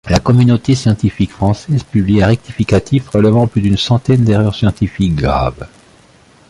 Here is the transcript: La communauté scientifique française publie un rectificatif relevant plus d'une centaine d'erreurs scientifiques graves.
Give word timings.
La 0.09 0.17
communauté 0.17 0.73
scientifique 0.73 1.29
française 1.29 1.83
publie 1.83 2.23
un 2.23 2.25
rectificatif 2.25 3.07
relevant 3.09 3.45
plus 3.45 3.61
d'une 3.61 3.77
centaine 3.77 4.23
d'erreurs 4.23 4.55
scientifiques 4.55 5.13
graves. 5.15 5.67